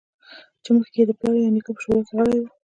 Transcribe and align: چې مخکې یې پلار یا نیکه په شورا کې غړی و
چې 0.63 0.69
مخکې 0.77 0.99
یې 1.09 1.15
پلار 1.19 1.35
یا 1.41 1.49
نیکه 1.55 1.71
په 1.75 1.81
شورا 1.83 2.01
کې 2.07 2.13
غړی 2.17 2.37
و 2.41 2.43